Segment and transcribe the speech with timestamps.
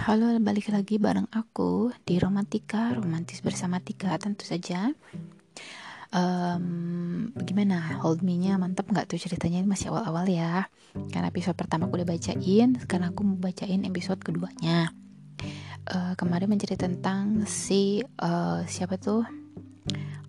[0.00, 4.96] Halo, balik lagi bareng aku di Romantika, romantis bersama Tika tentu saja.
[6.08, 10.72] Um, gimana, hold me-nya mantap nggak tuh ceritanya ini masih awal-awal ya.
[11.12, 14.96] Karena episode pertama aku udah bacain, sekarang aku mau bacain episode keduanya.
[15.84, 19.28] Uh, kemarin mencerita tentang si uh, siapa tuh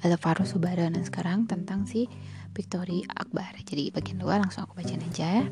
[0.04, 2.12] Alvaro Subara dan sekarang tentang si
[2.52, 3.56] Victory Akbar.
[3.64, 5.46] Jadi bagian dua langsung aku bacain aja ya.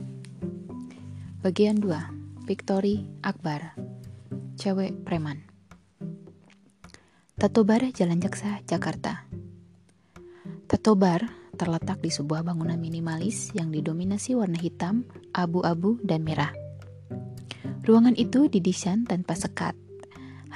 [1.39, 1.87] Bagian 2
[2.43, 3.88] Victory Akbar
[4.59, 5.47] cewek preman.
[7.39, 9.23] Tato Bar Jalan Jaksa, Jakarta.
[10.67, 11.23] Tato Bar
[11.55, 16.51] terletak di sebuah bangunan minimalis yang didominasi warna hitam, abu-abu, dan merah.
[17.87, 19.79] Ruangan itu didesain tanpa sekat,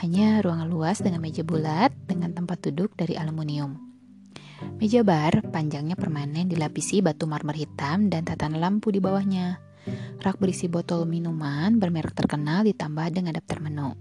[0.03, 3.79] hanya ruangan luas dengan meja bulat dengan tempat duduk dari aluminium.
[4.83, 9.63] Meja bar panjangnya permanen dilapisi batu marmer hitam dan tatanan lampu di bawahnya.
[10.23, 13.91] Rak berisi botol minuman bermerek terkenal ditambah dengan daftar menu.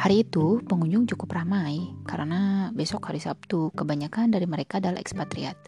[0.00, 5.60] Hari itu pengunjung cukup ramai karena besok hari Sabtu kebanyakan dari mereka adalah ekspatriat.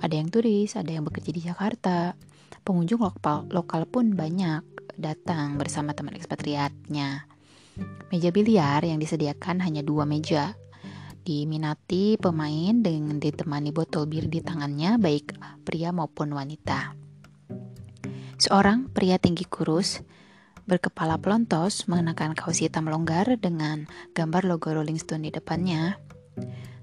[0.00, 2.16] Ada yang turis, ada yang bekerja di Jakarta.
[2.64, 4.64] Pengunjung lokal, lokal pun banyak
[4.96, 7.28] datang bersama teman ekspatriatnya.
[8.08, 10.56] Meja biliar yang disediakan hanya dua meja.
[11.20, 15.36] Diminati pemain dengan ditemani botol bir di tangannya baik
[15.68, 17.05] pria maupun wanita.
[18.36, 20.04] Seorang pria tinggi kurus
[20.68, 25.96] berkepala pelontos mengenakan kaos hitam longgar dengan gambar logo Rolling Stone di depannya.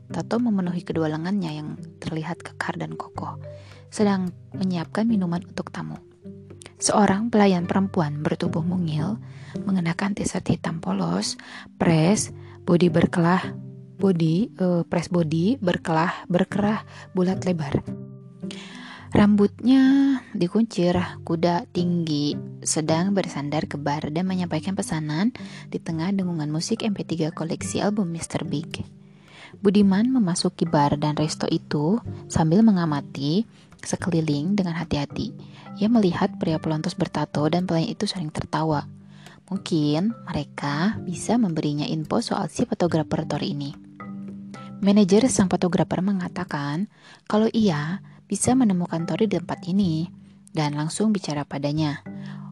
[0.09, 1.69] Tato memenuhi kedua lengannya yang
[2.01, 3.37] terlihat kekar dan kokoh,
[3.93, 6.01] sedang menyiapkan minuman untuk tamu.
[6.81, 9.21] Seorang pelayan perempuan bertubuh mungil
[9.61, 11.37] mengenakan t-shirt hitam polos,
[11.77, 12.33] press,
[12.65, 13.53] body berkelah,
[14.01, 16.81] body, uh, press body berkelah, berkerah,
[17.13, 18.02] bulat lebar.
[19.13, 22.33] Rambutnya dikuncir, kuda tinggi,
[22.65, 25.29] sedang bersandar ke bar dan menyampaikan pesanan
[25.69, 28.41] di tengah dengungan musik MP3 koleksi album Mr.
[28.41, 28.81] Big.
[29.61, 33.45] Budiman memasuki bar dan resto itu sambil mengamati
[33.85, 35.29] sekeliling dengan hati-hati.
[35.77, 38.89] Ia melihat pria pelontos bertato dan pelayan itu sering tertawa.
[39.45, 43.77] Mungkin mereka bisa memberinya info soal si fotografer Tor ini.
[44.81, 46.89] Manajer sang fotografer mengatakan
[47.29, 48.01] kalau ia
[48.33, 50.09] bisa menemukan Tori di tempat ini
[50.57, 52.01] dan langsung bicara padanya.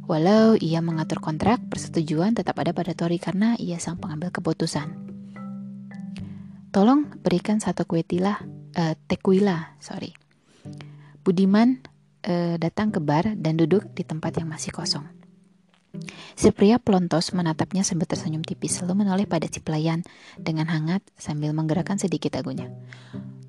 [0.06, 4.94] Walau ia mengatur kontrak, persetujuan tetap ada pada Tori karena ia sang pengambil keputusan.
[6.70, 8.46] Tolong berikan satu kue tila,
[8.78, 10.14] uh, tekuila, sorry.
[11.26, 11.82] Budiman
[12.30, 15.10] uh, datang ke bar dan duduk di tempat yang masih kosong.
[16.38, 20.06] Si pria pelontos menatapnya sambil tersenyum tipis lalu menoleh pada si pelayan
[20.38, 22.70] dengan hangat sambil menggerakkan sedikit dagunya.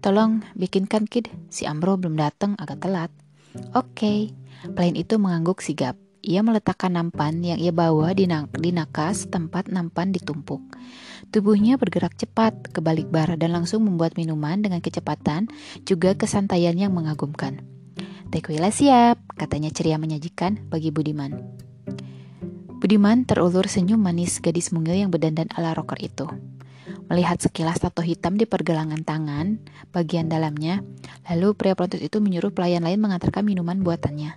[0.03, 3.15] Tolong bikinkan kid, si Amro belum datang agak telat.
[3.71, 4.19] Oke, okay.
[4.75, 5.95] pelayan itu mengangguk sigap.
[6.27, 8.27] Ia meletakkan nampan yang ia bawa di,
[8.59, 10.59] di nakas tempat nampan ditumpuk.
[11.31, 15.47] Tubuhnya bergerak cepat ke balik bar dan langsung membuat minuman dengan kecepatan
[15.87, 17.63] juga kesantaian yang mengagumkan.
[18.35, 21.39] Tequila siap, katanya ceria menyajikan bagi Budiman.
[22.83, 26.27] Budiman terulur senyum manis gadis mungil yang berdandan ala rocker itu.
[27.07, 29.63] Melihat sekilas tato hitam di pergelangan tangan
[29.95, 30.83] bagian dalamnya,
[31.31, 34.35] lalu pria pelontos itu menyuruh pelayan lain mengantarkan minuman buatannya.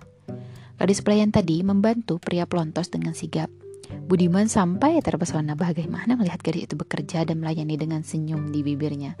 [0.76, 3.48] Gadis pelayan tadi membantu pria pelontos dengan sigap.
[4.06, 9.18] Budiman sampai terpesona bagaimana melihat gadis itu bekerja dan melayani dengan senyum di bibirnya.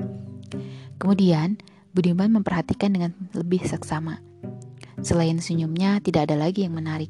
[1.00, 1.58] Kemudian,
[1.96, 4.20] Budiman memperhatikan dengan lebih seksama.
[5.00, 7.08] Selain senyumnya, tidak ada lagi yang menarik.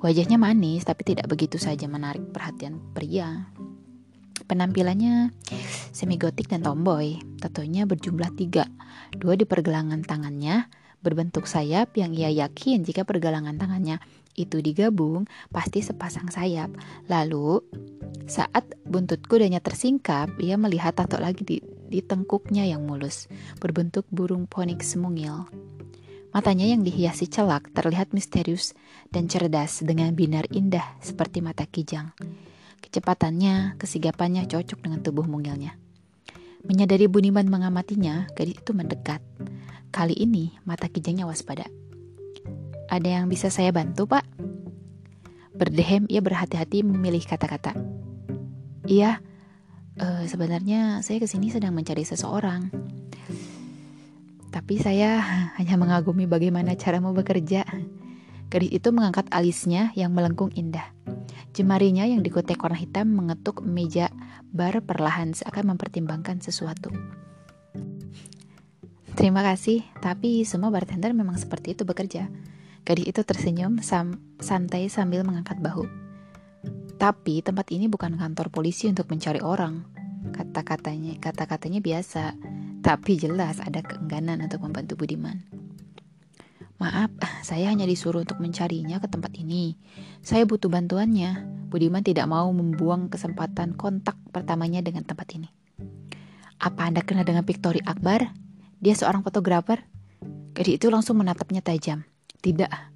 [0.00, 3.52] Wajahnya manis, tapi tidak begitu saja menarik perhatian pria.
[4.46, 5.34] Penampilannya
[5.90, 7.18] semi gotik dan tomboy.
[7.42, 8.70] Tatonya berjumlah tiga.
[9.10, 10.70] Dua di pergelangan tangannya
[11.02, 14.02] berbentuk sayap yang ia yakin jika pergelangan tangannya
[14.34, 16.70] itu digabung pasti sepasang sayap.
[17.06, 17.62] Lalu
[18.26, 23.30] saat buntut kudanya tersingkap, ia melihat tato lagi di, di tengkuknya yang mulus,
[23.62, 25.46] berbentuk burung ponik semungil.
[26.34, 28.76] Matanya yang dihiasi celak terlihat misterius
[29.08, 32.12] dan cerdas dengan binar indah seperti mata kijang.
[32.80, 35.76] Kecepatannya, kesigapannya cocok dengan tubuh mungilnya.
[36.66, 39.22] Menyadari Buniman mengamatinya, gadis itu mendekat.
[39.94, 41.70] Kali ini mata kijangnya waspada.
[42.90, 44.26] Ada yang bisa saya bantu, Pak?
[45.54, 47.76] Berdehem, ia berhati-hati memilih kata-kata.
[48.86, 49.22] Iya,
[50.02, 52.72] uh, sebenarnya saya ke sini sedang mencari seseorang.
[54.50, 55.20] Tapi saya
[55.60, 57.62] hanya mengagumi bagaimana caramu bekerja.
[58.50, 60.95] Gadis itu mengangkat alisnya yang melengkung indah.
[61.56, 64.12] Jemarinya yang dikutek warna hitam mengetuk meja
[64.52, 66.92] bar perlahan seakan mempertimbangkan sesuatu.
[69.16, 72.28] Terima kasih, tapi semua bartender memang seperti itu bekerja.
[72.84, 75.88] Gadis itu tersenyum sam santai sambil mengangkat bahu.
[77.00, 79.80] Tapi tempat ini bukan kantor polisi untuk mencari orang.
[80.36, 82.36] Kata-katanya, kata-katanya biasa,
[82.84, 85.55] tapi jelas ada keengganan untuk membantu Budiman.
[86.76, 87.08] Maaf,
[87.40, 89.80] saya hanya disuruh untuk mencarinya ke tempat ini.
[90.20, 91.48] Saya butuh bantuannya.
[91.72, 95.48] Budiman tidak mau membuang kesempatan kontak pertamanya dengan tempat ini.
[96.60, 98.28] Apa Anda kenal dengan Victory Akbar?
[98.80, 99.88] Dia seorang fotografer.
[100.52, 102.04] Gadis itu langsung menatapnya tajam.
[102.44, 102.95] Tidak,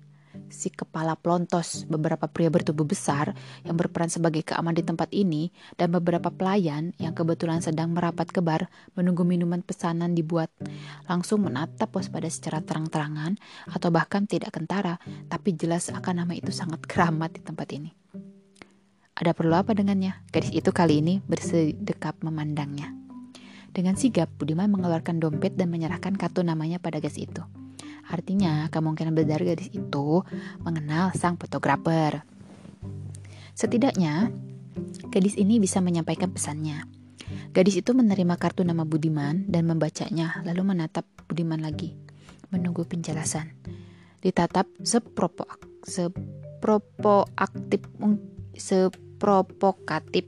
[0.50, 3.34] si kepala pelontos, beberapa pria bertubuh besar
[3.66, 8.42] yang berperan sebagai keaman di tempat ini, dan beberapa pelayan yang kebetulan sedang merapat ke
[8.42, 10.50] bar menunggu minuman pesanan dibuat,
[11.06, 13.38] langsung menatap waspada secara terang-terangan
[13.70, 14.98] atau bahkan tidak kentara,
[15.30, 17.90] tapi jelas akan nama itu sangat keramat di tempat ini.
[19.20, 20.16] Ada perlu apa dengannya?
[20.32, 22.88] Gadis itu kali ini bersedekap memandangnya.
[23.70, 27.44] Dengan sigap, Budiman mengeluarkan dompet dan menyerahkan kartu namanya pada gadis itu.
[28.10, 30.26] Artinya, kemungkinan besar gadis itu
[30.66, 32.26] mengenal sang fotografer.
[33.54, 34.34] Setidaknya,
[35.14, 36.82] gadis ini bisa menyampaikan pesannya.
[37.54, 41.94] Gadis itu menerima kartu nama Budiman dan membacanya, lalu menatap Budiman lagi,
[42.50, 43.54] menunggu penjelasan.
[44.20, 45.46] Ditatap sepropo
[45.86, 47.80] sepropoaktif
[48.58, 50.26] seprovokatif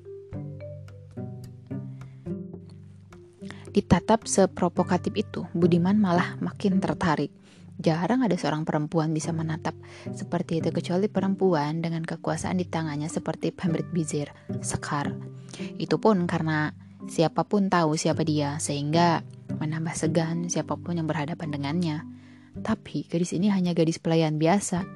[3.73, 7.33] Ditatap seprovokatif itu, Budiman malah makin tertarik.
[7.83, 9.75] Jarang ada seorang perempuan bisa menatap
[10.15, 14.31] seperti itu kecuali perempuan dengan kekuasaan di tangannya seperti Pembrit Bizir,
[14.63, 15.11] Sekar.
[15.83, 16.71] Itu pun karena
[17.11, 19.27] siapa pun tahu siapa dia sehingga
[19.59, 21.97] menambah segan siapa pun yang berhadapan dengannya.
[22.63, 24.87] Tapi gadis ini hanya gadis pelayan biasa.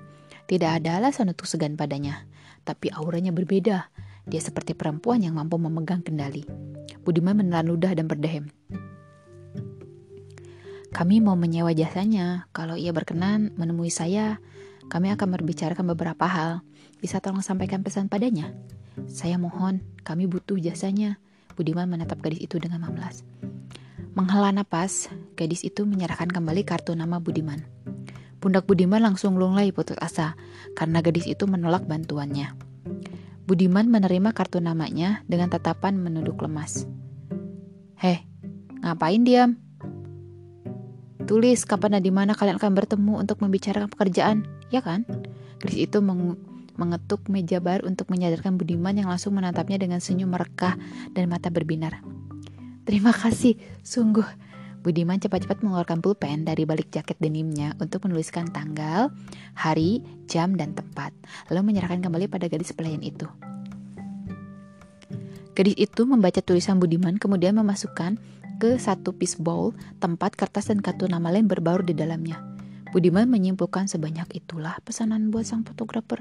[0.47, 2.23] Tidak ada alasan untuk segan padanya.
[2.63, 3.91] Tapi auranya berbeda.
[4.31, 6.47] Dia seperti perempuan yang mampu memegang kendali.
[7.03, 8.47] Budiman menelan ludah dan berdehem.
[10.97, 12.49] Kami mau menyewa jasanya.
[12.57, 14.41] Kalau ia berkenan menemui saya,
[14.89, 16.65] kami akan berbicarakan beberapa hal.
[17.05, 18.57] Bisa tolong sampaikan pesan padanya?
[19.05, 21.21] Saya mohon, kami butuh jasanya.
[21.53, 23.29] Budiman menatap gadis itu dengan memelas.
[24.17, 27.61] Menghela napas, gadis itu menyerahkan kembali kartu nama Budiman.
[28.41, 30.33] Pundak Budiman langsung lunglai putus asa
[30.81, 32.57] karena gadis itu menolak bantuannya.
[33.45, 36.89] Budiman menerima kartu namanya dengan tatapan menunduk lemas.
[38.01, 38.25] Heh,
[38.81, 39.66] ngapain diam?
[41.27, 45.03] Tulis kapan dan di mana kalian akan bertemu untuk membicarakan pekerjaan, ya kan?
[45.59, 46.39] Chris itu meng
[46.77, 50.77] mengetuk meja bar untuk menyadarkan Budiman yang langsung menatapnya dengan senyum merekah
[51.17, 52.05] dan mata berbinar.
[52.85, 54.29] Terima kasih, sungguh.
[54.85, 59.11] Budiman cepat-cepat mengeluarkan pulpen dari balik jaket denimnya untuk menuliskan tanggal,
[59.59, 61.11] hari, jam, dan tempat,
[61.51, 63.27] lalu menyerahkan kembali pada gadis pelayan itu.
[65.57, 68.21] Gadis itu membaca tulisan Budiman kemudian memasukkan
[68.61, 69.73] ke satu piece bowl,
[70.05, 72.45] tempat kertas dan kartu nama lain berbaur di dalamnya.
[72.93, 76.21] Budiman menyimpulkan sebanyak itulah pesanan buat sang fotografer.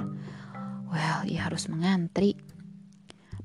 [0.87, 2.39] Well, ia harus mengantri.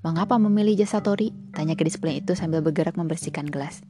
[0.06, 1.34] Mengapa memilih jasa Tori?
[1.50, 3.82] Tanya ke display itu sambil bergerak membersihkan gelas.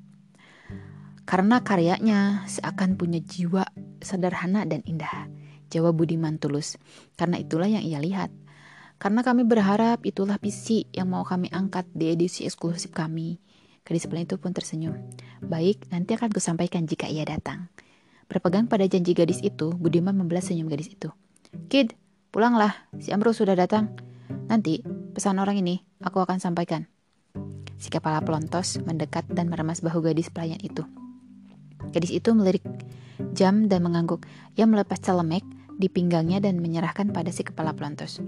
[1.28, 3.68] Karena karyanya seakan punya jiwa
[4.00, 5.28] sederhana dan indah.
[5.70, 6.80] Jawab Budiman tulus.
[7.14, 8.32] Karena itulah yang ia lihat.
[9.00, 13.40] Karena kami berharap itulah visi yang mau kami angkat di edisi eksklusif kami.
[13.80, 14.92] Gadis pelan itu pun tersenyum.
[15.40, 17.72] Baik, nanti akan kusampaikan jika ia datang.
[18.28, 21.08] Berpegang pada janji gadis itu, Budiman membelas senyum gadis itu.
[21.72, 21.96] Kid,
[22.28, 23.96] pulanglah, si Amro sudah datang.
[24.52, 24.84] Nanti,
[25.16, 26.84] pesan orang ini, aku akan sampaikan.
[27.80, 30.84] Si kepala pelontos mendekat dan meremas bahu gadis pelayan itu.
[31.88, 32.62] Gadis itu melirik
[33.32, 34.28] jam dan mengangguk.
[34.60, 35.40] Ia melepas celemek
[35.80, 38.20] di pinggangnya dan menyerahkan pada si kepala pelontos.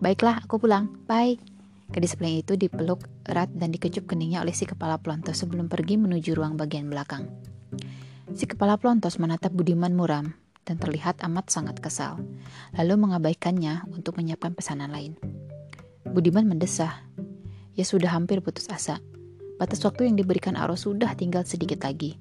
[0.00, 0.88] Baiklah, aku pulang.
[1.04, 1.36] Bye.
[1.92, 6.56] Pelayan itu dipeluk erat dan dikecup keningnya oleh si kepala pelontos sebelum pergi menuju ruang
[6.56, 7.28] bagian belakang.
[8.32, 10.32] Si kepala pelontos menatap Budiman muram
[10.64, 12.22] dan terlihat amat sangat kesal,
[12.78, 15.18] lalu mengabaikannya untuk menyiapkan pesanan lain.
[16.06, 17.04] Budiman mendesah.
[17.76, 19.04] Ya sudah hampir putus asa.
[19.60, 22.16] Batas waktu yang diberikan Aro sudah tinggal sedikit lagi.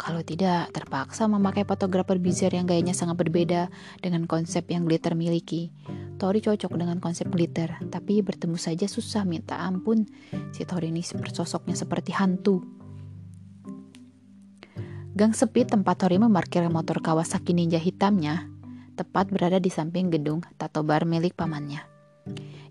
[0.00, 3.68] Kalau tidak, terpaksa memakai fotografer bizar yang gayanya sangat berbeda
[4.00, 5.70] dengan konsep yang glitter miliki.
[6.20, 10.04] Tori cocok dengan konsep glitter, tapi bertemu saja susah minta ampun.
[10.52, 12.60] Si Tori ini sosoknya seperti hantu.
[15.16, 18.52] Gang sepi tempat Tori memarkir motor Kawasaki Ninja hitamnya
[19.00, 21.80] tepat berada di samping gedung tato bar milik pamannya.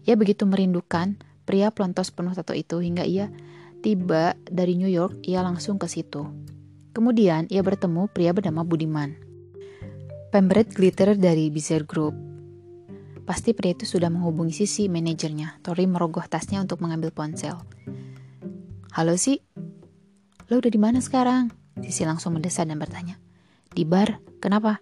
[0.05, 1.17] Ia begitu merindukan
[1.49, 3.33] pria pelontos penuh tato itu hingga ia
[3.81, 6.29] tiba dari New York, ia langsung ke situ.
[6.93, 9.17] Kemudian ia bertemu pria bernama Budiman.
[10.29, 12.28] Pemberet glitter dari Bizarre Group
[13.29, 15.61] Pasti pria itu sudah menghubungi sisi manajernya.
[15.61, 17.61] Tori merogoh tasnya untuk mengambil ponsel.
[18.89, 19.45] Halo sih,
[20.49, 21.53] lo udah di mana sekarang?
[21.77, 23.21] Sisi langsung mendesak dan bertanya.
[23.69, 24.81] Di bar, kenapa?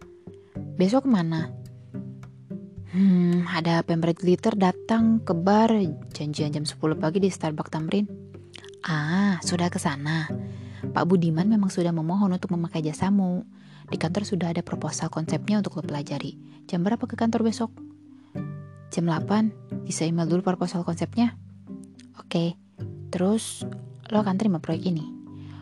[0.80, 1.52] Besok ke mana?
[2.96, 5.68] Hmm, ada pemberat glitter datang ke bar
[6.16, 8.08] janjian jam 10 pagi di Starbucks Tamrin.
[8.88, 10.24] Ah, sudah ke sana.
[10.96, 13.44] Pak Budiman memang sudah memohon untuk memakai jasamu.
[13.92, 16.64] Di kantor sudah ada proposal konsepnya untuk lo pelajari.
[16.64, 17.87] Jam berapa ke kantor besok?
[18.98, 19.86] Jam 8.
[19.86, 21.38] Bisa email dulu proposal konsepnya?
[22.18, 22.58] Oke.
[23.14, 23.62] Terus
[24.10, 25.06] lo akan terima proyek ini.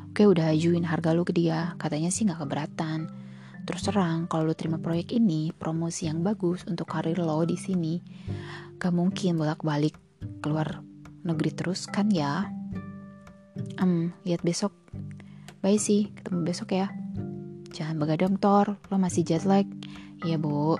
[0.07, 1.75] Oke, udah ajuin harga lo ke dia.
[1.75, 3.25] Katanya sih nggak keberatan
[3.65, 7.97] Terus terang, kalau lo terima proyek ini, promosi yang bagus untuk karir lo di sini,
[8.77, 9.97] gak mungkin bolak-balik
[10.37, 10.85] keluar
[11.25, 12.45] negeri terus kan ya?
[13.81, 14.69] Um, lihat besok.
[15.65, 16.93] Bye sih, ketemu besok ya.
[17.73, 18.77] Jangan begadang, Tor.
[18.93, 19.65] Lo masih jet lag.
[20.21, 20.77] Iya, Bu.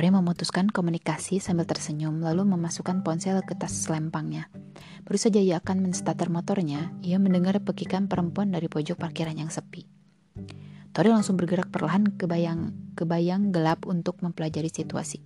[0.00, 4.48] Tori memutuskan komunikasi sambil tersenyum, lalu memasukkan ponsel ke tas selempangnya.
[5.04, 9.84] Baru saja ia akan menstarter motornya, ia mendengar pekikan perempuan dari pojok parkiran yang sepi.
[10.96, 15.20] Tori langsung bergerak perlahan ke bayang, ke bayang gelap untuk mempelajari situasi.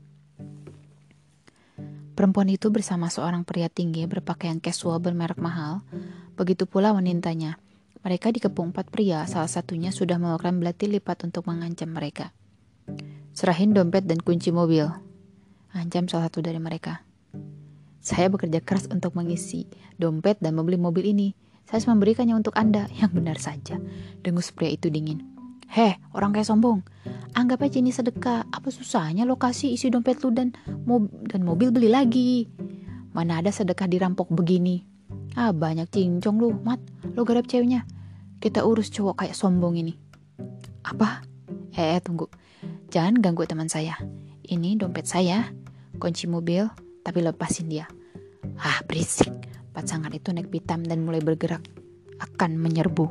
[2.19, 5.87] Perempuan itu bersama seorang pria tinggi berpakaian casual bermerek mahal.
[6.35, 7.63] Begitu pula wanitanya.
[8.03, 12.35] Mereka dikepung empat pria, salah satunya sudah melakukan belati lipat untuk mengancam mereka.
[13.35, 14.87] Serahin dompet dan kunci mobil.
[15.75, 17.03] Ancam salah satu dari mereka.
[17.99, 19.67] Saya bekerja keras untuk mengisi
[19.99, 21.35] dompet dan membeli mobil ini.
[21.67, 22.87] Saya memberikannya untuk Anda.
[22.95, 23.83] Yang benar saja.
[24.23, 25.27] Dengus pria itu dingin.
[25.67, 26.87] Heh, orang kayak sombong.
[27.35, 28.47] Anggap aja ini sedekah.
[28.55, 30.55] Apa susahnya lokasi isi dompet lu dan,
[30.87, 32.47] mob dan mobil beli lagi.
[33.11, 34.87] Mana ada sedekah dirampok begini.
[35.35, 36.79] Ah, banyak cincong lu, Mat.
[37.19, 37.83] Lu garap ceweknya.
[38.39, 39.99] Kita urus cowok kayak sombong ini.
[40.87, 41.27] Apa?
[41.75, 42.31] Eh, eh, tunggu.
[42.95, 43.99] Jangan ganggu teman saya.
[44.47, 45.51] Ini dompet saya,
[45.99, 46.71] kunci mobil,
[47.03, 47.91] tapi lepasin dia.
[48.55, 49.35] Ah, berisik.
[49.75, 51.67] Pasangan itu naik pitam dan mulai bergerak.
[52.23, 53.11] Akan menyerbu.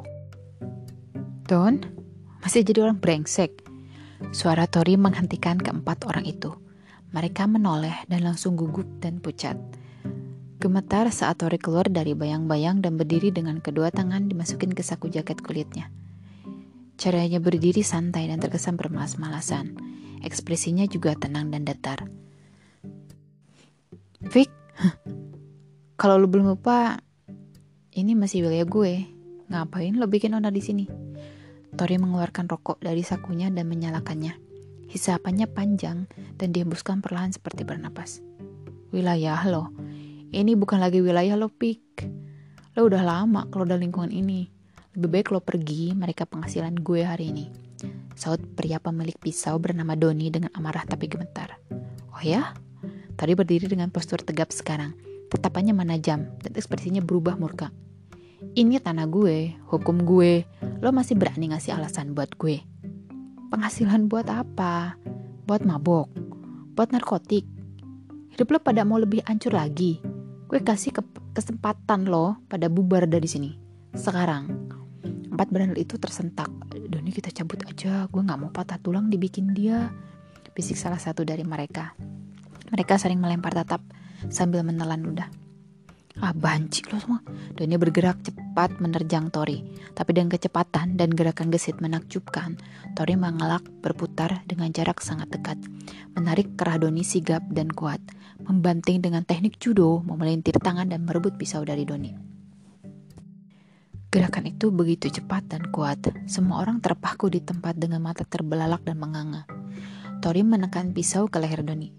[1.51, 1.83] Don,
[2.39, 3.59] masih jadi orang brengsek.
[4.31, 6.55] Suara Tori menghentikan keempat orang itu.
[7.11, 9.59] Mereka menoleh dan langsung gugup dan pucat.
[10.63, 15.43] Gemetar saat Tori keluar dari bayang-bayang dan berdiri dengan kedua tangan dimasukin ke saku jaket
[15.43, 15.91] kulitnya.
[16.95, 19.75] Caranya berdiri santai dan terkesan bermalas-malasan.
[20.23, 22.07] Ekspresinya juga tenang dan datar.
[24.23, 24.47] Vic,
[25.99, 26.99] kalau lu belum lupa,
[27.91, 28.93] ini masih wilayah gue.
[29.51, 30.85] Ngapain lo bikin onar di sini?
[31.73, 34.37] Tori mengeluarkan rokok dari sakunya dan menyalakannya.
[34.87, 36.05] Hisapannya panjang
[36.37, 38.21] dan dihembuskan perlahan seperti bernapas.
[38.93, 39.73] Wilayah lo.
[40.33, 42.05] Ini bukan lagi wilayah lo, Pik.
[42.77, 44.49] Lo udah lama kalau udah lingkungan ini.
[44.93, 47.49] Lebih baik lo pergi, mereka penghasilan gue hari ini.
[48.13, 51.57] Saud pria pemilik pisau bernama Doni dengan amarah tapi gemetar.
[52.13, 52.53] Oh ya?
[53.17, 54.93] Tadi berdiri dengan postur tegap sekarang.
[55.33, 57.73] Tetapannya menajam dan ekspresinya berubah murka.
[58.53, 60.45] Ini tanah gue, hukum gue,
[60.77, 62.61] lo masih berani ngasih alasan buat gue.
[63.49, 65.01] Penghasilan buat apa?
[65.49, 66.13] Buat mabok?
[66.77, 67.49] Buat narkotik?
[68.29, 69.97] Hidup lo pada mau lebih hancur lagi.
[70.45, 71.01] Gue kasih ke
[71.33, 73.57] kesempatan lo pada bubar dari sini.
[73.97, 74.72] Sekarang.
[75.33, 76.45] Empat berandal itu tersentak.
[76.69, 79.89] Doni kita cabut aja, gue gak mau patah tulang dibikin dia.
[80.53, 81.97] Bisik salah satu dari mereka.
[82.69, 83.81] Mereka sering melempar tatap
[84.29, 85.25] sambil menelan ludah.
[86.21, 87.25] Ah banci lo semua.
[87.57, 89.65] Doni bergerak cepat menerjang Tori.
[89.97, 92.61] Tapi dengan kecepatan dan gerakan gesit menakjubkan,
[92.93, 95.57] Tori mengelak berputar dengan jarak sangat dekat.
[96.13, 97.97] Menarik kerah Doni sigap dan kuat.
[98.45, 102.32] Membanting dengan teknik judo, memelintir tangan dan merebut pisau dari Doni.
[104.13, 106.05] Gerakan itu begitu cepat dan kuat.
[106.29, 109.49] Semua orang terpaku di tempat dengan mata terbelalak dan menganga.
[110.21, 111.89] Tori menekan pisau ke leher Doni.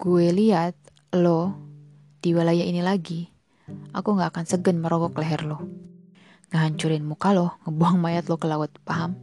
[0.00, 0.80] Gue lihat
[1.12, 1.52] lo
[2.24, 3.28] di wilayah ini lagi,
[3.92, 5.60] aku gak akan segan merogok leher lo.
[6.56, 9.20] Ngehancurin muka lo, ngebuang mayat lo ke laut, paham?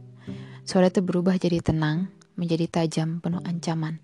[0.62, 3.98] Suara itu berubah jadi tenang, menjadi tajam, penuh ancaman.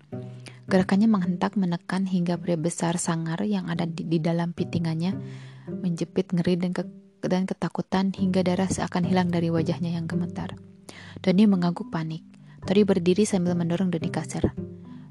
[0.67, 5.15] Gerakannya menghentak menekan hingga pria besar sangar yang ada di, di dalam pitingannya
[5.69, 6.83] menjepit ngeri dan, ke,
[7.25, 10.57] dan ketakutan hingga darah seakan hilang dari wajahnya yang gemetar.
[11.21, 12.25] Doni mengangguk panik.
[12.59, 14.51] Tori berdiri sambil mendorong Doni kasar.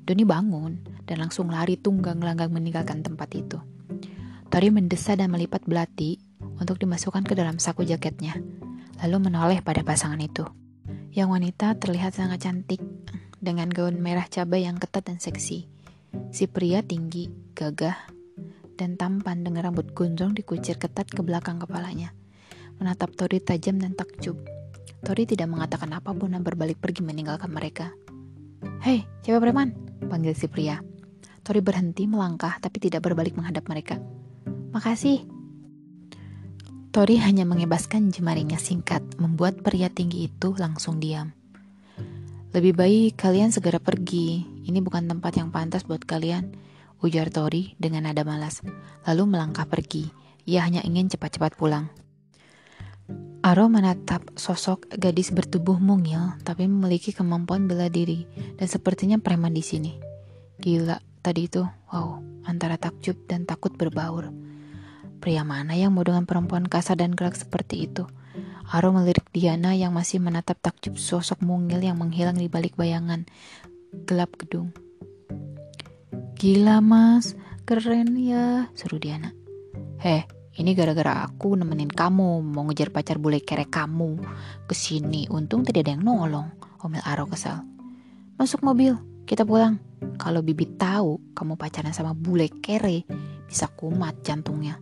[0.04, 3.58] Doni bangun dan langsung lari tunggang langgang meninggalkan tempat itu.
[4.48, 6.16] Tori mendesah dan melipat belati
[6.60, 8.36] untuk dimasukkan ke dalam saku jaketnya,
[9.04, 10.48] lalu menoleh pada pasangan itu.
[11.12, 12.80] Yang wanita terlihat sangat cantik
[13.38, 15.68] dengan gaun merah cabai yang ketat dan seksi.
[16.32, 18.17] Si pria tinggi, gagah,
[18.78, 22.14] dan tampan dengan rambut gondrong dikucir ketat ke belakang kepalanya.
[22.78, 24.38] Menatap Tori tajam dan takjub.
[25.02, 27.90] Tori tidak mengatakan apa pun dan berbalik pergi meninggalkan mereka.
[28.86, 29.74] Hei, cewek preman,
[30.06, 30.78] panggil si pria.
[31.42, 33.98] Tori berhenti melangkah tapi tidak berbalik menghadap mereka.
[34.70, 35.26] Makasih.
[36.94, 41.34] Tori hanya mengebaskan jemarinya singkat, membuat pria tinggi itu langsung diam.
[42.54, 44.46] Lebih baik kalian segera pergi.
[44.64, 46.52] Ini bukan tempat yang pantas buat kalian,
[47.02, 48.62] ujar Tori dengan nada malas.
[49.06, 50.10] Lalu melangkah pergi.
[50.48, 51.92] Ia hanya ingin cepat-cepat pulang.
[53.40, 58.28] Aro menatap sosok gadis bertubuh mungil tapi memiliki kemampuan bela diri
[58.58, 59.92] dan sepertinya preman di sini.
[60.58, 61.62] Gila, tadi itu,
[61.94, 64.28] wow, antara takjub dan takut berbaur.
[65.22, 68.04] Pria mana yang mau dengan perempuan kasar dan gerak seperti itu?
[68.68, 73.24] Aro melirik Diana yang masih menatap takjub sosok mungil yang menghilang di balik bayangan
[74.04, 74.74] gelap gedung.
[76.38, 77.34] Gila mas,
[77.66, 79.34] keren ya, seru Diana.
[79.98, 80.22] Heh,
[80.54, 84.22] ini gara-gara aku nemenin kamu mau ngejar pacar bule kere kamu
[84.70, 85.26] ke sini.
[85.34, 86.46] Untung tidak ada yang nolong.
[86.86, 87.66] Omel Aro kesal.
[88.38, 88.94] Masuk mobil,
[89.26, 89.82] kita pulang.
[90.14, 93.02] Kalau Bibi tahu kamu pacaran sama bule kere,
[93.50, 94.78] bisa kumat jantungnya.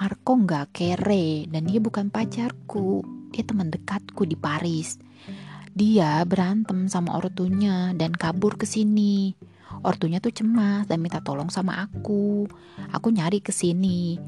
[0.00, 3.04] Marco nggak kere dan dia bukan pacarku.
[3.36, 4.96] Dia teman dekatku di Paris.
[5.76, 9.36] Dia berantem sama ortunya dan kabur ke sini.
[9.86, 12.46] Ortunya tuh cemas dan minta tolong sama aku.
[12.90, 14.18] Aku nyari ke sini.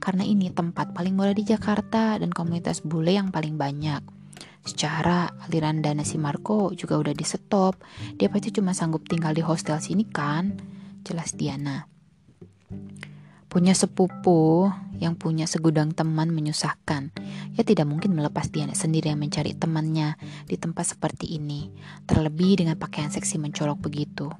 [0.00, 4.00] Karena ini tempat paling murah di Jakarta dan komunitas bule yang paling banyak.
[4.60, 7.80] Secara aliran dana si Marco juga udah di stop.
[8.16, 10.56] Dia pasti cuma sanggup tinggal di hostel sini kan?
[11.04, 11.88] Jelas Diana.
[13.50, 17.10] Punya sepupu yang punya segudang teman menyusahkan.
[17.56, 20.14] Ya tidak mungkin melepas Diana sendiri yang mencari temannya
[20.46, 21.72] di tempat seperti ini.
[22.04, 24.30] Terlebih dengan pakaian seksi mencolok begitu.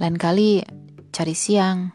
[0.00, 0.64] Lain kali
[1.12, 1.92] cari siang.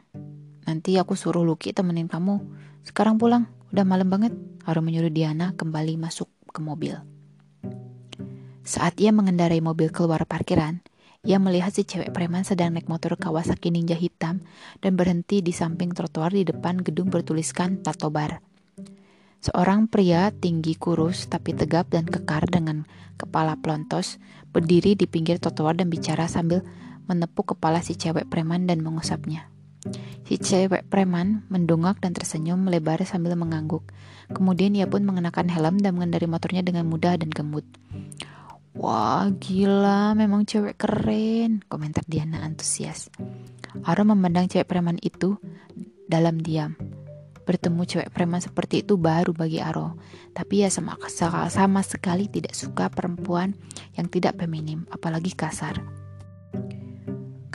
[0.67, 2.43] Nanti aku suruh Lucky temenin kamu.
[2.85, 4.33] Sekarang pulang, udah malam banget.
[4.67, 6.93] Haru menyuruh Diana kembali masuk ke mobil.
[8.67, 10.83] Saat ia mengendarai mobil keluar parkiran,
[11.23, 14.43] ia melihat si cewek preman sedang naik motor Kawasaki Ninja hitam
[14.83, 18.43] dan berhenti di samping trotoar di depan gedung bertuliskan Tato Bar.
[19.39, 22.83] Seorang pria tinggi kurus tapi tegap dan kekar dengan
[23.15, 24.19] kepala pelontos
[24.51, 26.65] berdiri di pinggir trotoar dan bicara sambil
[27.07, 29.49] menepuk kepala si cewek preman dan mengusapnya.
[30.27, 33.87] Si cewek preman mendongak dan tersenyum melebar sambil mengangguk.
[34.27, 37.63] Kemudian ia pun mengenakan helm dan mengendari motornya dengan mudah dan gembut.
[38.77, 43.09] Wah gila, memang cewek keren, komentar Diana antusias.
[43.81, 45.39] Aro memandang cewek preman itu
[46.05, 46.77] dalam diam.
[47.47, 49.95] Bertemu cewek preman seperti itu baru bagi Aro.
[50.35, 50.99] Tapi ya sama,
[51.47, 53.55] sama sekali tidak suka perempuan
[53.95, 55.96] yang tidak feminim, apalagi kasar.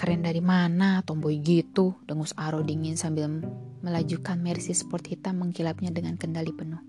[0.03, 3.39] Keren dari mana, tomboy gitu, dengus Aro dingin sambil
[3.87, 6.83] melajukan Mercy Sport hitam mengkilapnya dengan kendali penuh.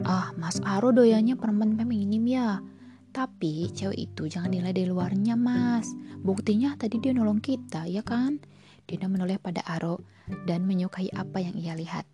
[0.00, 2.64] Ah, Mas Aro doyanya perempuan feminim ya.
[3.12, 5.92] Tapi cewek itu jangan nilai dari luarnya, Mas.
[6.24, 8.40] Buktinya tadi dia nolong kita, ya kan?
[8.88, 10.00] Dina menoleh pada Aro
[10.48, 12.08] dan menyukai apa yang ia lihat.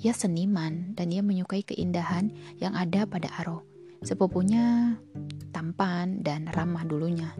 [0.00, 3.68] Ia seniman dan ia menyukai keindahan yang ada pada Aro.
[4.00, 4.96] Sepupunya
[5.52, 7.36] tampan dan ramah dulunya.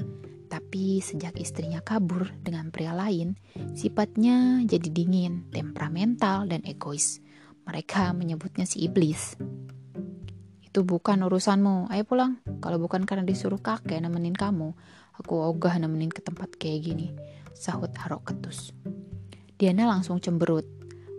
[0.52, 3.40] Tapi sejak istrinya kabur dengan pria lain,
[3.72, 7.24] sifatnya jadi dingin, temperamental, dan egois.
[7.64, 9.40] Mereka menyebutnya si iblis.
[10.60, 12.44] Itu bukan urusanmu, ayo pulang.
[12.60, 14.76] Kalau bukan karena disuruh kakek nemenin kamu,
[15.16, 17.16] aku ogah nemenin ke tempat kayak gini.
[17.56, 18.76] Sahut Aro ketus.
[19.56, 20.68] Diana langsung cemberut.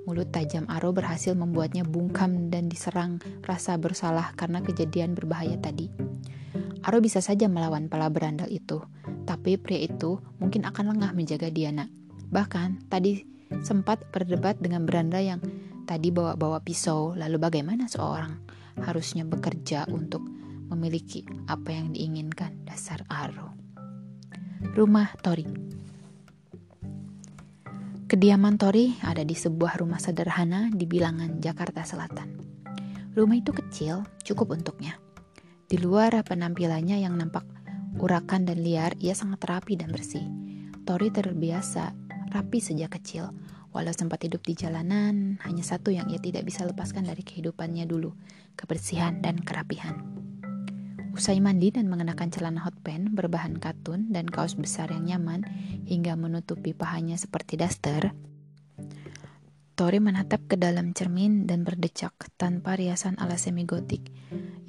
[0.05, 5.89] Mulut tajam Aro berhasil membuatnya bungkam dan diserang rasa bersalah karena kejadian berbahaya tadi.
[6.83, 8.83] Aro bisa saja melawan pala berandal itu,
[9.23, 11.87] tapi pria itu mungkin akan lengah menjaga Diana.
[12.31, 13.23] Bahkan tadi
[13.63, 15.43] sempat berdebat dengan beranda yang
[15.85, 18.39] tadi bawa-bawa pisau, lalu bagaimana seorang
[18.81, 20.25] harusnya bekerja untuk
[20.73, 23.53] memiliki apa yang diinginkan dasar Aro.
[24.73, 25.45] Rumah Tori
[28.09, 32.37] Kediaman Tori ada di sebuah rumah sederhana di bilangan Jakarta Selatan.
[33.17, 34.97] Rumah itu kecil, cukup untuknya.
[35.65, 37.45] Di luar penampilannya yang nampak
[37.97, 40.25] urakan dan liar, ia sangat rapi dan bersih.
[40.87, 41.93] Tori terbiasa
[42.33, 43.29] rapi sejak kecil.
[43.73, 48.13] Walau sempat hidup di jalanan, hanya satu yang ia tidak bisa lepaskan dari kehidupannya dulu,
[48.53, 49.97] kebersihan dan kerapihan.
[51.13, 55.45] Usai mandi dan mengenakan celana hot pants berbahan katun dan kaos besar yang nyaman
[55.85, 58.13] hingga menutupi pahanya seperti daster,
[59.73, 64.05] Tori menatap ke dalam cermin dan berdecak tanpa riasan ala semi-gotik.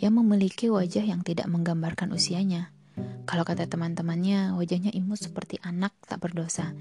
[0.03, 2.74] Ia memiliki wajah yang tidak menggambarkan usianya.
[3.25, 6.77] Kalau kata teman-temannya, wajahnya imut seperti anak tak berdosa.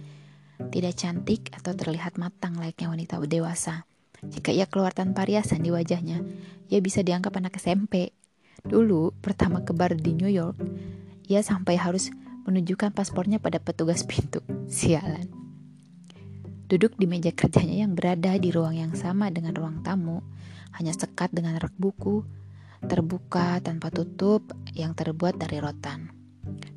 [0.59, 3.87] Tidak cantik atau terlihat matang layaknya wanita dewasa.
[4.23, 6.23] Jika ia keluar tanpa riasan di wajahnya,
[6.67, 8.15] ia bisa dianggap anak SMP.
[8.63, 10.55] Dulu, pertama ke bar di New York,
[11.27, 12.11] ia sampai harus
[12.47, 14.39] menunjukkan paspornya pada petugas pintu.
[14.71, 15.27] Sialan.
[16.67, 20.23] Duduk di meja kerjanya yang berada di ruang yang sama dengan ruang tamu,
[20.79, 22.23] hanya sekat dengan rak buku,
[22.83, 26.22] terbuka tanpa tutup yang terbuat dari rotan.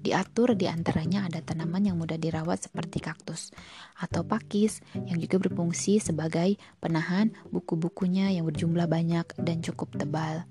[0.06, 3.50] Diatur di antaranya ada tanaman yang mudah dirawat seperti kaktus
[3.98, 10.46] atau pakis yang juga berfungsi sebagai penahan buku-bukunya yang berjumlah banyak dan cukup tebal.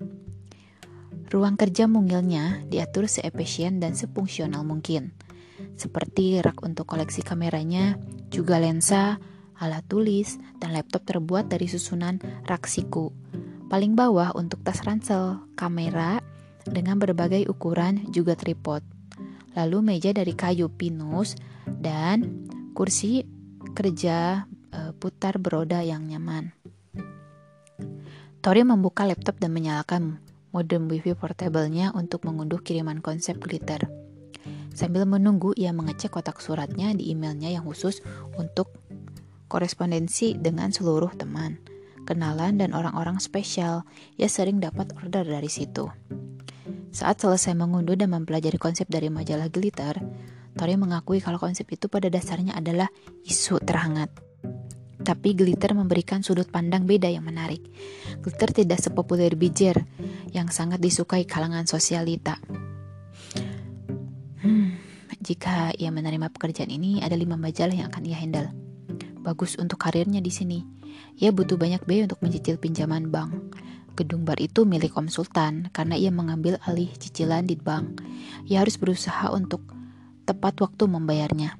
[1.32, 5.16] Ruang kerja mungilnya diatur seefisien dan sefungsional mungkin,
[5.74, 7.96] seperti rak untuk koleksi kameranya,
[8.28, 9.16] juga lensa,
[9.56, 13.08] alat tulis, dan laptop terbuat dari susunan rak siku.
[13.72, 16.20] Paling bawah untuk tas ransel, kamera,
[16.68, 18.95] dengan berbagai ukuran juga tripod
[19.56, 21.34] lalu meja dari kayu pinus,
[21.66, 23.24] dan kursi
[23.72, 26.52] kerja e, putar beroda yang nyaman.
[28.44, 30.22] Tori membuka laptop dan menyalakan
[30.54, 33.84] modem wifi portable-nya untuk mengunduh kiriman konsep glitter.
[34.76, 38.04] Sambil menunggu, ia mengecek kotak suratnya di emailnya yang khusus
[38.36, 38.76] untuk
[39.48, 41.58] korespondensi dengan seluruh teman,
[42.04, 43.88] kenalan, dan orang-orang spesial.
[44.20, 45.88] Ia sering dapat order dari situ.
[46.96, 50.00] Saat selesai mengunduh dan mempelajari konsep dari majalah Glitter,
[50.56, 52.88] Tori mengakui kalau konsep itu pada dasarnya adalah
[53.28, 54.08] isu terhangat.
[55.04, 57.60] Tapi Glitter memberikan sudut pandang beda yang menarik.
[58.24, 59.84] Glitter tidak sepopuler Bijer
[60.32, 62.40] yang sangat disukai kalangan sosialita.
[64.40, 64.80] Hmm,
[65.20, 68.48] jika ia menerima pekerjaan ini, ada lima majalah yang akan ia handle.
[69.20, 70.64] Bagus untuk karirnya di sini.
[71.20, 73.52] Ia butuh banyak biaya untuk mencicil pinjaman bank.
[73.96, 78.04] Gedung bar itu milik Om Sultan karena ia mengambil alih cicilan di bank.
[78.44, 79.64] Ia harus berusaha untuk
[80.28, 81.56] tepat waktu membayarnya.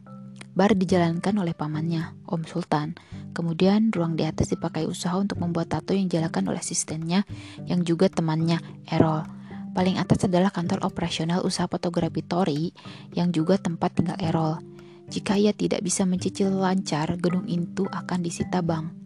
[0.53, 2.93] Bar dijalankan oleh pamannya, Om Sultan.
[3.33, 7.25] Kemudian ruang di atas dipakai usaha untuk membuat tato yang dijalankan oleh asistennya
[7.65, 9.25] yang juga temannya, Errol.
[9.73, 12.73] Paling atas adalah kantor operasional usaha fotografi Tori
[13.17, 14.61] yang juga tempat tinggal Errol.
[15.09, 19.06] Jika ia tidak bisa mencicil lancar, gedung itu akan disita bank.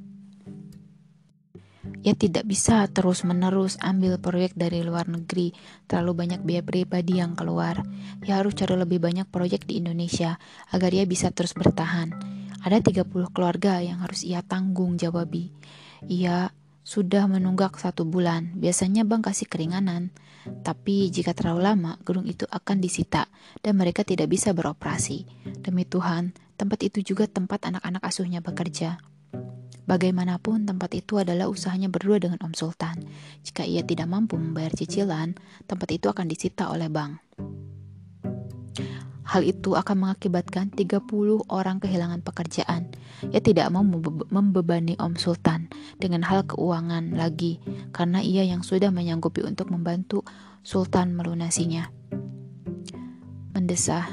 [2.01, 5.53] Ia tidak bisa terus-menerus ambil proyek dari luar negeri,
[5.85, 7.85] terlalu banyak biaya pribadi yang keluar.
[8.25, 10.41] Ia harus cari lebih banyak proyek di Indonesia
[10.73, 12.17] agar ia bisa terus bertahan.
[12.61, 15.53] Ada 30 keluarga yang harus ia tanggung jawabi.
[16.09, 18.57] Ia sudah menunggak satu bulan.
[18.57, 20.11] Biasanya bank kasih keringanan.
[20.65, 23.29] Tapi jika terlalu lama, gedung itu akan disita
[23.61, 25.29] dan mereka tidak bisa beroperasi.
[25.61, 29.10] Demi Tuhan, tempat itu juga tempat anak-anak asuhnya bekerja.
[29.91, 33.03] Bagaimanapun tempat itu adalah usahanya berdua dengan Om Sultan.
[33.43, 35.35] Jika ia tidak mampu membayar cicilan,
[35.67, 37.19] tempat itu akan disita oleh bank.
[39.27, 41.11] Hal itu akan mengakibatkan 30
[41.51, 42.95] orang kehilangan pekerjaan.
[43.35, 43.83] Ia tidak mau
[44.31, 45.67] membebani Om Sultan
[45.99, 47.59] dengan hal keuangan lagi
[47.91, 50.23] karena ia yang sudah menyanggupi untuk membantu
[50.63, 51.91] Sultan melunasinya.
[53.59, 54.07] Mendesah,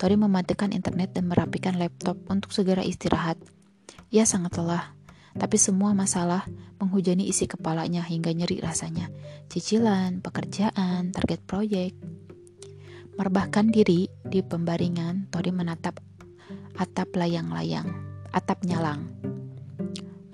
[0.00, 3.36] Tori mematikan internet dan merapikan laptop untuk segera istirahat.
[4.10, 4.90] Ia sangat lelah,
[5.38, 6.42] tapi semua masalah
[6.82, 9.06] menghujani isi kepalanya hingga nyeri rasanya.
[9.46, 11.94] Cicilan, pekerjaan, target proyek.
[13.14, 16.02] Merebahkan diri di pembaringan, Tori menatap
[16.74, 17.86] atap layang-layang,
[18.34, 19.06] atap nyalang.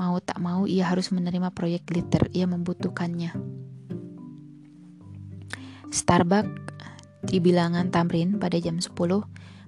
[0.01, 3.37] Mau tak mau ia harus menerima proyek glitter, ia membutuhkannya.
[5.93, 6.65] Starbucks
[7.29, 8.89] di bilangan Tamrin pada jam 10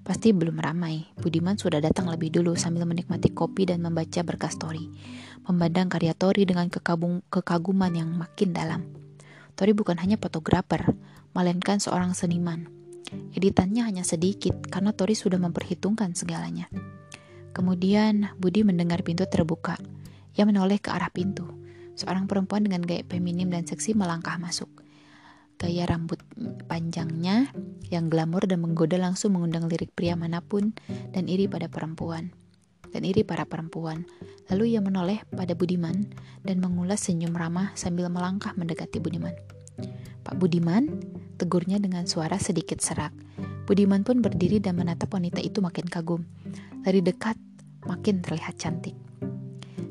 [0.05, 1.05] Pasti belum ramai.
[1.19, 4.89] Budiman sudah datang lebih dulu sambil menikmati kopi dan membaca berkas Tori.
[5.49, 8.83] Memandang karya Tori dengan kekabung, kekaguman yang makin dalam.
[9.59, 10.95] Tori bukan hanya fotografer,
[11.35, 12.71] melainkan seorang seniman.
[13.33, 16.69] Editannya hanya sedikit karena Tori sudah memperhitungkan segalanya.
[17.57, 19.81] Kemudian Budi mendengar pintu terbuka.
[20.39, 21.49] Ia menoleh ke arah pintu.
[21.99, 24.71] Seorang perempuan dengan gaya feminim dan seksi melangkah masuk.
[25.59, 26.23] Gaya rambut
[26.71, 27.51] panjangnya
[27.91, 30.71] yang glamor dan menggoda langsung mengundang lirik pria mana pun
[31.11, 32.31] dan iri pada perempuan.
[32.89, 34.09] Dan iri para perempuan.
[34.49, 36.09] Lalu ia menoleh pada Budiman
[36.41, 39.37] dan mengulas senyum ramah sambil melangkah mendekati Budiman.
[40.25, 40.89] Pak Budiman,
[41.37, 43.13] tegurnya dengan suara sedikit serak.
[43.69, 46.25] Budiman pun berdiri dan menatap wanita itu makin kagum.
[46.81, 47.37] Dari dekat,
[47.85, 48.97] makin terlihat cantik.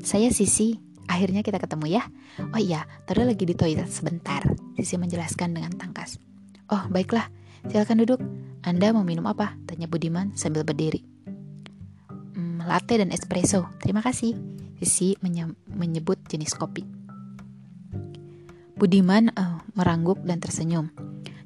[0.02, 2.04] Saya Sisi, akhirnya kita ketemu ya.
[2.54, 4.44] Oh iya, Tori lagi di toilet sebentar.
[4.78, 6.22] Sisi menjelaskan dengan tangkas.
[6.68, 7.32] Oh, baiklah.
[7.66, 8.20] Silakan duduk.
[8.62, 9.56] Anda mau minum apa?
[9.66, 11.02] Tanya Budiman sambil berdiri.
[12.36, 13.66] Mm, latte dan espresso.
[13.80, 14.36] Terima kasih.
[14.78, 15.18] Sisi
[15.74, 16.86] menyebut jenis kopi.
[18.78, 20.94] Budiman uh, merangguk dan tersenyum.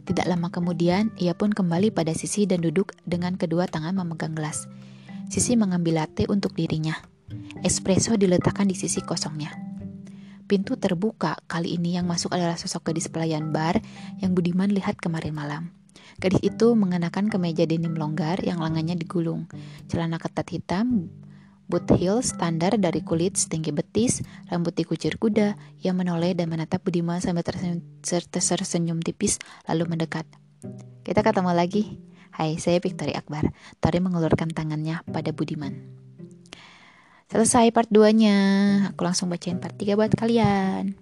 [0.04, 4.67] Tidak lama kemudian, ia pun kembali pada Sisi dan duduk dengan kedua tangan memegang gelas.
[5.32, 6.97] Sisi mengambil latte untuk dirinya.
[7.62, 9.54] Espresso diletakkan di sisi kosongnya.
[10.50, 13.78] Pintu terbuka, kali ini yang masuk adalah sosok gadis pelayan bar
[14.17, 15.63] yang Budiman lihat kemarin malam.
[16.17, 19.45] Gadis itu mengenakan kemeja denim longgar yang lengannya digulung,
[19.86, 21.13] celana ketat hitam,
[21.69, 25.54] boot heel standar dari kulit setinggi betis, rambut dikucir kuda,
[25.86, 29.38] yang menoleh dan menatap Budiman sambil tersenyum, tersenyum tipis
[29.69, 30.26] lalu mendekat.
[31.06, 32.02] Kita ketemu lagi.
[32.34, 33.54] Hai, saya Victoria Akbar.
[33.78, 36.01] Tori mengulurkan tangannya pada Budiman.
[37.32, 38.38] Selesai part 2-nya.
[38.91, 41.00] Aku langsung bacain part 3 buat kalian.